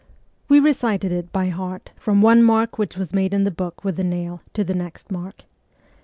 We 0.49 0.59
recited 0.59 1.11
it' 1.11 1.31
by 1.31 1.49
heart' 1.49 1.91
from 1.99 2.23
one 2.23 2.41
mark 2.41 2.79
which 2.79 2.97
was 2.97 3.13
made 3.13 3.35
in 3.35 3.43
the 3.43 3.51
book 3.51 3.83
with 3.83 3.97
the 3.97 4.03
nail 4.03 4.41
to 4.55 4.63
the 4.63 4.73
next 4.73 5.11
mark. 5.11 5.43